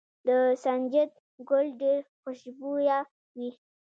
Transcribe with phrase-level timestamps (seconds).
[0.27, 0.29] د
[0.63, 1.11] سنجد
[1.49, 2.99] ګل ډیر خوشبويه
[3.37, 3.51] وي.